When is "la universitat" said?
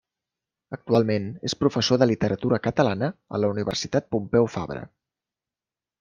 3.43-4.07